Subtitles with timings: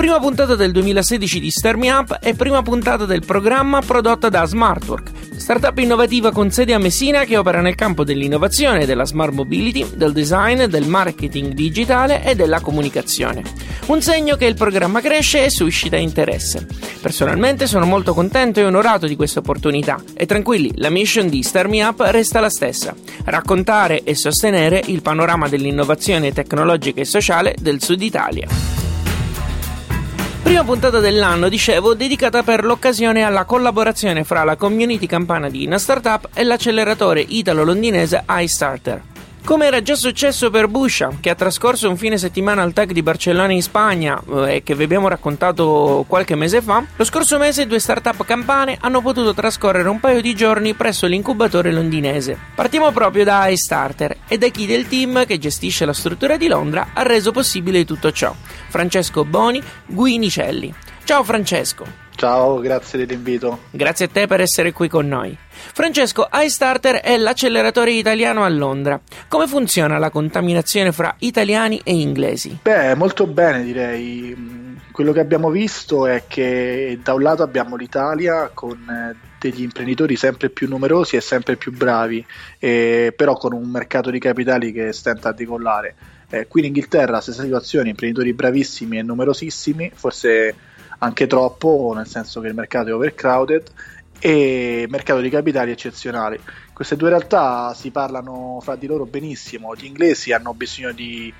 [0.00, 4.46] Prima puntata del 2016 di Star Me Up e prima puntata del programma prodotta da
[4.46, 9.86] Smartwork, startup innovativa con sede a Messina che opera nel campo dell'innovazione, della smart mobility,
[9.94, 13.42] del design, del marketing digitale e della comunicazione.
[13.88, 16.66] Un segno che il programma cresce e suscita interesse.
[17.02, 21.68] Personalmente sono molto contento e onorato di questa opportunità e tranquilli, la mission di Star
[21.68, 27.82] Me Up resta la stessa, raccontare e sostenere il panorama dell'innovazione tecnologica e sociale del
[27.82, 28.79] Sud Italia.
[30.42, 35.78] Prima puntata dell'anno, dicevo, dedicata per l'occasione alla collaborazione fra la community campana di Ina
[35.78, 39.09] Startup e l'acceleratore italo-londinese iStarter.
[39.44, 43.02] Come era già successo per Busha, che ha trascorso un fine settimana al tag di
[43.02, 47.66] Barcellona in Spagna eh, e che vi abbiamo raccontato qualche mese fa, lo scorso mese
[47.66, 52.38] due startup campane hanno potuto trascorrere un paio di giorni presso l'incubatore londinese.
[52.54, 56.90] Partiamo proprio da iStarter e da chi del team che gestisce la struttura di Londra
[56.92, 58.32] ha reso possibile tutto ciò.
[58.68, 60.72] Francesco Boni Guinicelli.
[61.04, 61.99] Ciao Francesco.
[62.20, 63.60] Ciao, grazie dell'invito.
[63.70, 65.34] Grazie a te per essere qui con noi.
[65.48, 69.00] Francesco, iStarter è l'acceleratore italiano a Londra.
[69.26, 72.58] Come funziona la contaminazione fra italiani e inglesi?
[72.60, 74.36] Beh, molto bene direi.
[74.38, 79.62] Mm, Quello che abbiamo visto è che da un lato abbiamo l'Italia con eh, degli
[79.62, 82.22] imprenditori sempre più numerosi e sempre più bravi,
[82.58, 85.94] eh, però con un mercato di capitali che stenta a decollare.
[86.28, 90.54] Eh, qui in Inghilterra stessa situazione, imprenditori bravissimi e numerosissimi, forse
[91.00, 93.70] anche troppo, nel senso che il mercato è overcrowded
[94.18, 96.38] e mercato di capitali eccezionali.
[96.72, 101.32] Queste due realtà si parlano fra di loro benissimo, gli inglesi hanno bisogno di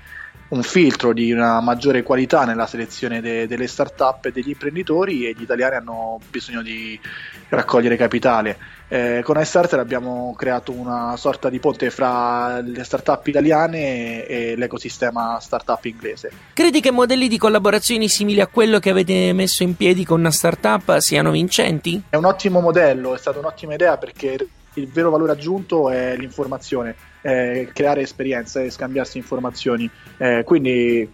[0.51, 5.33] un filtro di una maggiore qualità nella selezione de- delle start-up e degli imprenditori e
[5.37, 6.99] gli italiani hanno bisogno di
[7.49, 8.57] raccogliere capitale.
[8.89, 15.39] Eh, con iStarter abbiamo creato una sorta di ponte fra le start-up italiane e l'ecosistema
[15.39, 16.31] start-up inglese.
[16.53, 20.31] Credi che modelli di collaborazioni simili a quello che avete messo in piedi con una
[20.31, 22.01] startup siano vincenti?
[22.09, 24.37] È un ottimo modello, è stata un'ottima idea perché
[24.75, 29.89] il vero valore aggiunto è l'informazione, eh, creare esperienze e scambiarsi informazioni.
[30.17, 31.09] Eh, quindi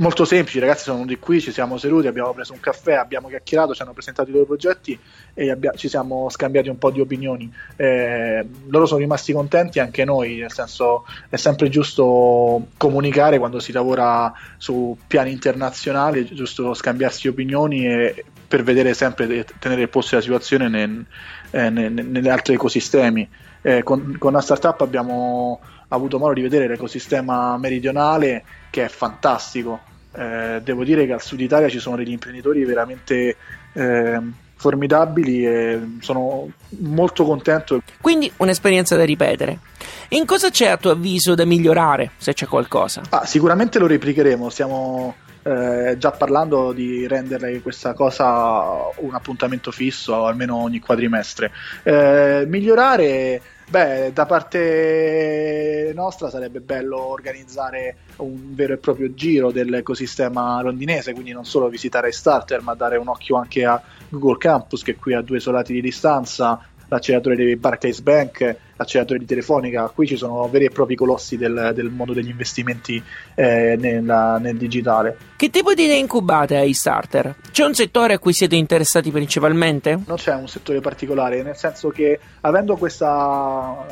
[0.00, 3.28] molto semplice, i ragazzi sono venuti qui, ci siamo seduti, abbiamo preso un caffè, abbiamo
[3.28, 4.98] chiacchierato, ci hanno presentato i loro progetti
[5.34, 7.52] e abbia- ci siamo scambiati un po' di opinioni.
[7.76, 13.72] Eh, loro sono rimasti contenti, anche noi, nel senso è sempre giusto comunicare quando si
[13.72, 19.88] lavora su piani internazionali, è giusto scambiarsi opinioni e per vedere sempre e tenere il
[19.88, 21.06] posto della situazione nel,
[21.52, 23.28] eh, ne- ne- negli altri ecosistemi.
[23.62, 29.78] Eh, con, con una startup abbiamo avuto modo di vedere l'ecosistema meridionale che è fantastico.
[30.12, 33.36] Eh, devo dire che al sud Italia ci sono degli imprenditori veramente
[33.72, 34.20] eh,
[34.56, 36.50] formidabili e sono
[36.80, 37.80] molto contento.
[38.00, 39.60] Quindi un'esperienza da ripetere.
[40.08, 43.02] In cosa c'è a tuo avviso da migliorare, se c'è qualcosa?
[43.10, 50.26] Ah, sicuramente lo replicheremo, stiamo eh, già parlando di rendere questa cosa un appuntamento fisso,
[50.26, 51.50] almeno ogni quadrimestre.
[51.82, 60.60] Eh, migliorare, beh, da parte nostra sarebbe bello organizzare un vero e proprio giro dell'ecosistema
[60.62, 64.92] londinese, quindi non solo visitare Starter, ma dare un occhio anche a Google Campus, che
[64.92, 70.06] è qui a due solati di distanza, l'acceleratore di Barclays Bank, l'acceleratore di Telefonica, qui
[70.06, 73.02] ci sono veri e propri colossi del, del mondo degli investimenti
[73.34, 75.16] eh, nella- nel digitale.
[75.36, 77.36] Che tipo di idee incubate a iStarter?
[77.50, 79.98] C'è un settore a cui siete interessati principalmente?
[80.04, 83.86] Non c'è un settore particolare, nel senso che avendo questa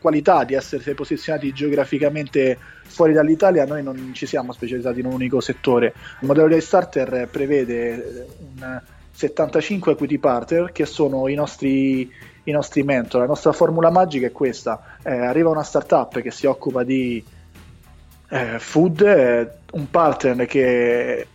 [0.00, 5.40] qualità di essere posizionati geograficamente fuori dall'Italia, noi non ci siamo specializzati in un unico
[5.40, 5.94] settore.
[6.20, 8.26] Il modello di Starter prevede
[8.56, 8.80] un
[9.20, 12.10] 75 equity partner che sono i nostri,
[12.50, 13.20] i nostri mentor.
[13.20, 17.24] La nostra formula magica è questa: Eh, arriva una startup che si occupa di
[18.28, 21.26] eh, food, eh, un partner che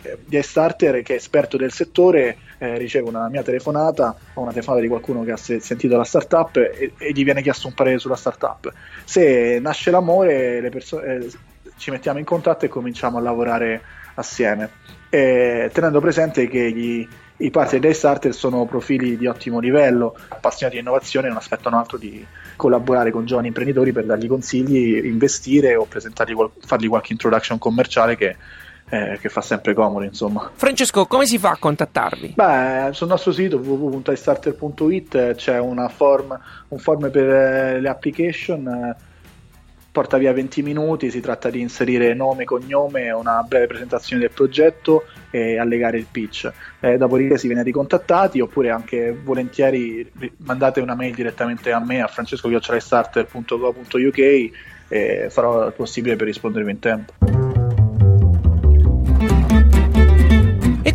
[0.00, 4.50] eh, di starter che è esperto del settore eh, riceve una mia telefonata o una
[4.50, 7.74] telefonata di qualcuno che ha se- sentito la startup e, e gli viene chiesto un
[7.74, 8.72] parere sulla startup.
[9.04, 11.28] Se nasce l'amore, le perso- eh,
[11.76, 13.80] ci mettiamo in contatto e cominciamo a lavorare
[14.14, 14.70] assieme,
[15.10, 20.76] Eh, tenendo presente che gli, i partner dei starter sono profili di ottimo livello, appassionati
[20.76, 22.24] di innovazione non aspettano altro di
[22.56, 28.36] collaborare con giovani imprenditori per dargli consigli, investire o presentargli, fargli qualche introduction commerciale che
[28.90, 30.50] eh, che fa sempre comodo insomma.
[30.54, 32.34] Francesco, come si fa a contattarvi?
[32.36, 36.38] Beh, sul nostro sito www.istarter.it c'è una form,
[36.68, 38.96] un form per eh, le application, eh,
[39.98, 45.06] porta via 20 minuti, si tratta di inserire nome, cognome, una breve presentazione del progetto
[45.28, 46.52] e allegare il pitch.
[46.78, 52.06] Eh, dopodiché si viene ricontattati oppure anche volentieri mandate una mail direttamente a me, a
[52.06, 54.50] francesco.starter.go.uk
[54.88, 57.47] e farò il possibile per rispondervi in tempo.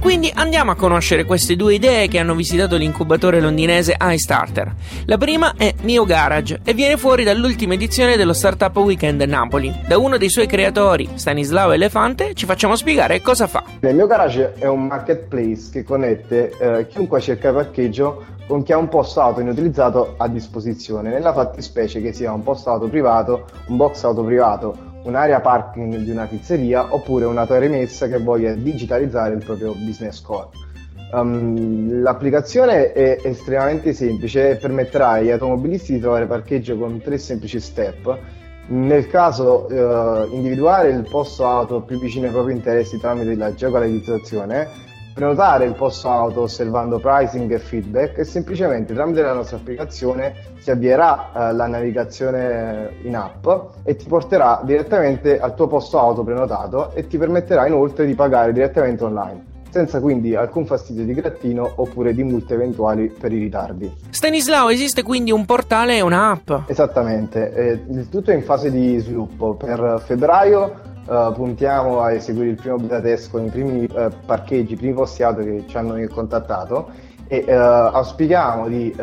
[0.03, 4.75] Quindi andiamo a conoscere queste due idee che hanno visitato l'incubatore londinese iStarter.
[5.05, 9.73] La prima è Mio Garage e viene fuori dall'ultima edizione dello Startup Weekend Napoli.
[9.87, 13.63] Da uno dei suoi creatori, Stanislao Elefante, ci facciamo spiegare cosa fa.
[13.79, 18.77] Il Mio Garage è un marketplace che connette eh, chiunque cerca parcheggio con chi ha
[18.77, 23.77] un posto auto inutilizzato a disposizione, nella fattispecie che sia un posto auto privato, un
[23.77, 29.43] box auto privato, un'area parking di una pizzeria oppure una rimessa che voglia digitalizzare il
[29.43, 30.49] proprio business core.
[31.11, 37.59] Um, l'applicazione è estremamente semplice e permetterà agli automobilisti di trovare parcheggio con tre semplici
[37.59, 38.17] step.
[38.65, 44.67] Nel caso uh, individuare il posto auto più vicino ai propri interessi tramite la geolocalizzazione,
[45.13, 50.71] prenotare il posto auto osservando pricing e feedback e semplicemente tramite la nostra applicazione si
[50.71, 53.47] avvierà eh, la navigazione in app
[53.83, 58.53] e ti porterà direttamente al tuo posto auto prenotato e ti permetterà inoltre di pagare
[58.53, 63.91] direttamente online senza quindi alcun fastidio di grattino oppure di multe eventuali per i ritardi.
[64.11, 66.51] Stanislao, esiste quindi un portale e un'app?
[66.67, 69.55] Esattamente, eh, il tutto è in fase di sviluppo.
[69.55, 74.73] Per febbraio Uh, puntiamo a eseguire il primo beta test con i primi uh, parcheggi,
[74.73, 76.89] i primi posti auto che ci hanno contattato
[77.27, 78.95] e uh, auspichiamo di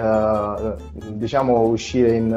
[1.08, 2.32] diciamo, uscire in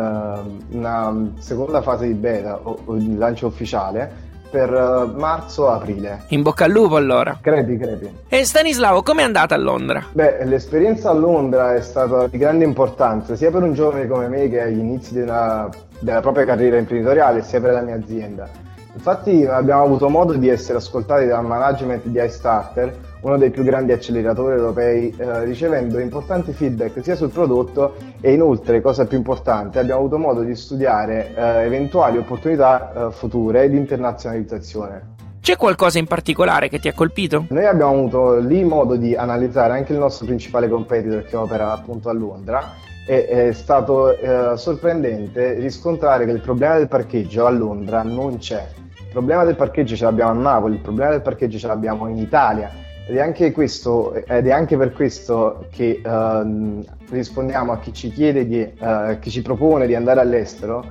[0.71, 4.69] una seconda fase di beta o, o di lancio ufficiale per
[5.15, 6.25] marzo-aprile.
[6.27, 7.39] In bocca al lupo allora.
[7.42, 8.07] Crepi, crepi.
[8.27, 10.04] E Stanislavo, com'è andata a Londra?
[10.12, 14.48] Beh, l'esperienza a Londra è stata di grande importanza, sia per un giovane come me
[14.50, 15.68] che agli inizi della,
[16.00, 18.48] della propria carriera imprenditoriale, sia per la mia azienda.
[18.94, 23.92] Infatti abbiamo avuto modo di essere ascoltati dal management di iStarter, uno dei più grandi
[23.92, 30.01] acceleratori europei, eh, ricevendo importanti feedback sia sul prodotto e inoltre, cosa più importante, abbiamo
[30.01, 35.12] avuto modo di studiare eh, eventuali opportunità eh, future di internazionalizzazione.
[35.42, 37.48] C'è qualcosa in particolare che ti ha colpito?
[37.50, 42.10] Noi abbiamo avuto lì modo di analizzare anche il nostro principale competitor che opera appunto
[42.10, 48.03] a Londra e è stato eh, sorprendente riscontrare che il problema del parcheggio a Londra
[48.03, 48.65] non c'è
[49.13, 52.71] problema del parcheggio ce l'abbiamo a Napoli, il problema del parcheggio ce l'abbiamo in Italia.
[53.05, 58.11] Ed è anche, questo, ed è anche per questo che uh, rispondiamo a chi ci
[58.11, 60.83] chiede, di, uh, chi ci propone di andare all'estero,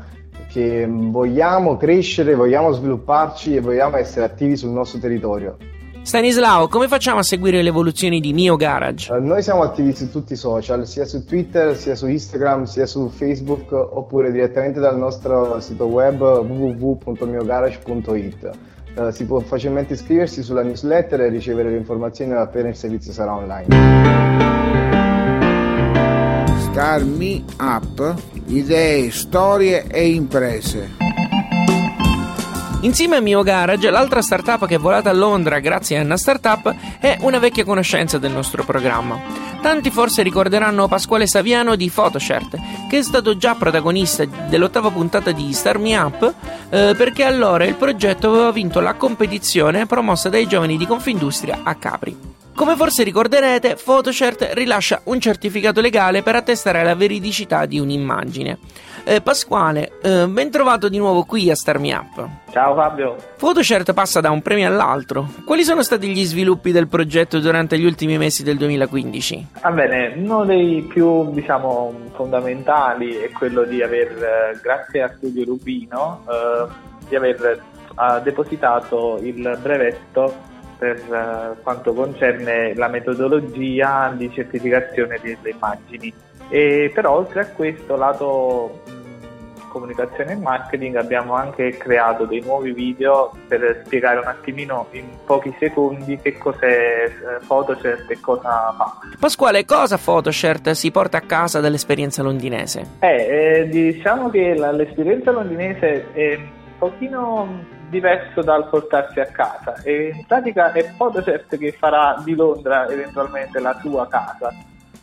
[0.49, 5.57] che vogliamo crescere, vogliamo svilupparci e vogliamo essere attivi sul nostro territorio.
[6.03, 9.13] Stanislao, come facciamo a seguire le evoluzioni di Mio Garage?
[9.13, 12.87] Uh, noi siamo attivi su tutti i social, sia su Twitter, sia su Instagram, sia
[12.87, 18.51] su Facebook, oppure direttamente dal nostro sito web www.miogarage.it.
[18.97, 23.35] Uh, si può facilmente iscriversi sulla newsletter e ricevere le informazioni appena il servizio sarà
[23.35, 24.31] online.
[26.73, 28.15] Star Me Up,
[28.47, 31.02] idee, storie e imprese.
[32.83, 36.75] Insieme a Mio Garage, l'altra startup che è volata a Londra grazie a Anna Startup
[36.99, 39.21] è una vecchia conoscenza del nostro programma.
[39.61, 42.59] Tanti forse ricorderanno Pasquale Saviano di Photoshirt,
[42.89, 46.35] che è stato già protagonista dell'ottava puntata di Star Me Up,
[46.71, 51.77] eh, perché allora il progetto aveva vinto la competizione promossa dai giovani di Confindustria a
[51.77, 52.42] Capri.
[52.55, 58.59] Come forse ricorderete, Photoshirt rilascia un certificato legale per attestare la veridicità di un'immagine.
[59.05, 62.29] Eh, Pasquale, eh, ben trovato di nuovo qui a Star Me Up.
[62.51, 63.17] Ciao Fabio.
[63.39, 65.29] Photoshirt passa da un premio all'altro.
[65.47, 69.47] Quali sono stati gli sviluppi del progetto durante gli ultimi mesi del 2015?
[69.63, 75.45] Va bene, uno dei più diciamo, fondamentali è quello di aver, eh, grazie a Studio
[75.47, 76.67] Rubino, eh,
[77.09, 80.51] di aver eh, depositato il brevetto
[80.83, 86.13] per uh, quanto concerne la metodologia di certificazione delle immagini.
[86.49, 88.81] E però oltre a questo lato
[89.69, 95.55] comunicazione e marketing abbiamo anche creato dei nuovi video per spiegare un attimino in pochi
[95.59, 98.99] secondi che cos'è eh, Photoshirt e cosa fa.
[99.19, 102.99] Pasquale, cosa Photoshirt si porta a casa dall'esperienza londinese?
[102.99, 106.49] Eh, eh, diciamo che la, l'esperienza londinese è un
[106.79, 112.89] pochino diverso dal portarsi a casa e in pratica è Photocert che farà di Londra
[112.89, 114.51] eventualmente la sua casa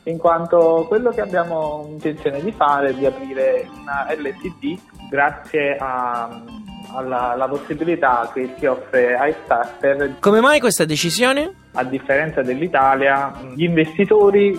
[0.04, 6.42] in quanto quello che abbiamo intenzione di fare è di aprire una LTD grazie a,
[6.96, 10.16] alla, alla possibilità che ti offre iStarter.
[10.20, 11.54] Come mai questa decisione?
[11.74, 14.58] A differenza dell'Italia, gli investitori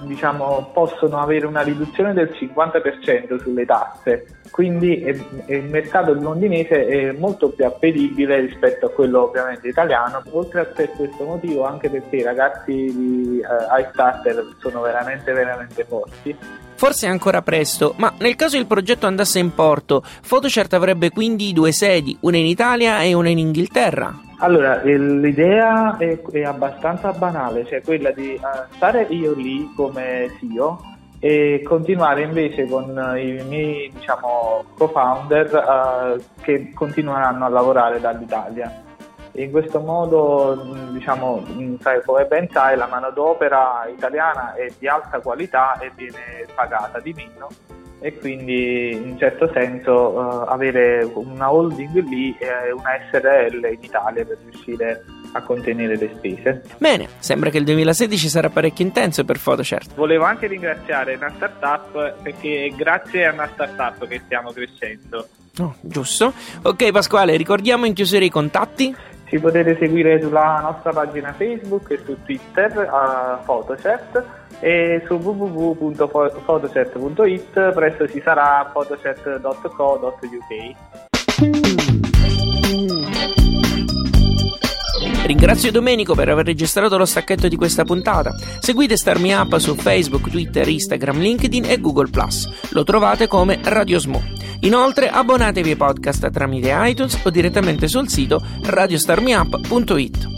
[0.00, 5.04] diciamo, possono avere una riduzione del 50% sulle tasse, quindi
[5.46, 10.90] il mercato londinese è molto più appetibile rispetto a quello ovviamente italiano, oltre a per
[10.90, 16.36] questo motivo anche perché i ragazzi di uh, iStarter sono veramente veramente forti.
[16.74, 21.52] Forse è ancora presto, ma nel caso il progetto andasse in porto, Photocert avrebbe quindi
[21.52, 24.27] due sedi, una in Italia e una in Inghilterra.
[24.40, 30.80] Allora, l'idea è, è, abbastanza banale, cioè quella di uh, stare io lì come CEO
[31.18, 38.84] e continuare invece con i miei diciamo, co-founder uh, che continueranno a lavorare dall'Italia.
[39.32, 41.44] In questo modo, diciamo,
[41.80, 47.12] sai, come ben sai, la manodopera italiana è di alta qualità e viene pagata di
[47.12, 47.48] meno
[48.00, 54.24] e quindi in certo senso uh, avere una holding lì e una SRL in Italia
[54.24, 56.62] per riuscire a contenere le spese.
[56.78, 59.94] Bene, sembra che il 2016 sarà parecchio intenso per Photocert.
[59.94, 65.26] Volevo anche ringraziare una startup perché è grazie a una startup che stiamo crescendo.
[65.58, 66.32] Oh, giusto.
[66.62, 68.94] Ok Pasquale, ricordiamo in chiusura i contatti?
[69.28, 74.24] Ci potete seguire sulla nostra pagina Facebook e su Twitter a Photocert
[74.60, 81.07] e su www.photocert.it presto ci sarà photocert.co.uk.
[85.28, 88.34] Ringrazio Domenico per aver registrato lo stacchetto di questa puntata.
[88.60, 92.08] Seguite Starmi Up su Facebook, Twitter, Instagram, LinkedIn e Google
[92.70, 94.22] Lo trovate come Radio Smo.
[94.60, 100.37] Inoltre abbonatevi ai podcast tramite iTunes o direttamente sul sito radiostarmiup.it.